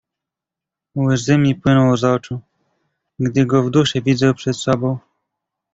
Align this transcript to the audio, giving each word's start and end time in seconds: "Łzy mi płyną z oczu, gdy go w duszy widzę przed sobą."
"Łzy 0.97 1.37
mi 1.37 1.55
płyną 1.55 1.97
z 1.97 2.03
oczu, 2.03 2.41
gdy 3.19 3.45
go 3.45 3.63
w 3.63 3.69
duszy 3.69 4.01
widzę 4.01 4.33
przed 4.33 4.57
sobą." 4.57 4.97